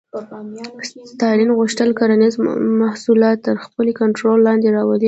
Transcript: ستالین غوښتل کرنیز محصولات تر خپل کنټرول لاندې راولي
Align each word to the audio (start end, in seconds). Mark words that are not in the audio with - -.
ستالین 1.09 1.49
غوښتل 1.59 1.89
کرنیز 1.99 2.35
محصولات 2.81 3.37
تر 3.47 3.55
خپل 3.65 3.87
کنټرول 3.99 4.39
لاندې 4.47 4.67
راولي 4.75 4.99